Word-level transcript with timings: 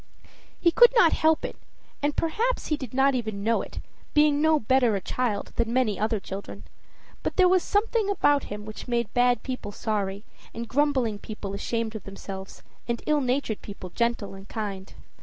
He 0.59 0.71
could 0.71 0.91
not 0.95 1.13
help 1.13 1.45
it, 1.45 1.55
and 2.01 2.15
perhaps 2.15 2.69
he 2.69 2.75
did 2.75 2.91
not 2.91 3.13
even 3.13 3.43
know 3.43 3.61
it, 3.61 3.79
being 4.15 4.41
no 4.41 4.59
better 4.59 4.95
a 4.95 4.99
child 4.99 5.51
than 5.57 5.71
many 5.71 5.99
other 5.99 6.19
children, 6.19 6.63
but 7.21 7.35
there 7.35 7.47
was 7.47 7.61
something 7.61 8.09
about 8.09 8.45
him 8.45 8.65
which 8.65 8.87
made 8.87 9.13
bad 9.13 9.43
people 9.43 9.71
sorry, 9.71 10.23
and 10.55 10.67
grumbling 10.67 11.19
people 11.19 11.53
ashamed 11.53 11.93
of 11.95 12.05
themselves, 12.05 12.63
and 12.87 13.03
ill 13.05 13.21
natured 13.21 13.61
people 13.61 13.91
gentle 13.91 14.33
and 14.33 14.49
kind. 14.49 14.95